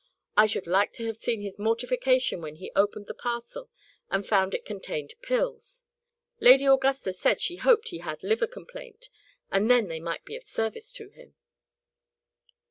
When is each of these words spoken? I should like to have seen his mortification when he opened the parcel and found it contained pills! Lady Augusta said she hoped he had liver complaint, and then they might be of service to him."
I 0.35 0.47
should 0.47 0.65
like 0.65 0.93
to 0.93 1.05
have 1.05 1.15
seen 1.15 1.41
his 1.41 1.59
mortification 1.59 2.41
when 2.41 2.55
he 2.55 2.71
opened 2.75 3.05
the 3.05 3.13
parcel 3.13 3.69
and 4.09 4.25
found 4.27 4.55
it 4.55 4.65
contained 4.65 5.13
pills! 5.21 5.83
Lady 6.39 6.65
Augusta 6.65 7.13
said 7.13 7.39
she 7.39 7.57
hoped 7.57 7.89
he 7.89 7.99
had 7.99 8.23
liver 8.23 8.47
complaint, 8.47 9.09
and 9.51 9.69
then 9.69 9.89
they 9.89 9.99
might 9.99 10.25
be 10.25 10.35
of 10.35 10.43
service 10.43 10.91
to 10.93 11.09
him." 11.09 11.35